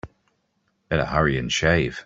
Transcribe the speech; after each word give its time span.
Better 0.89 1.05
hurry 1.05 1.37
and 1.37 1.51
shave. 1.51 1.99